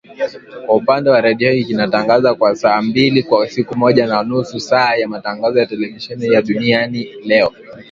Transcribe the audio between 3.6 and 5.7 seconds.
pamoja na nusu saa ya matangazo ya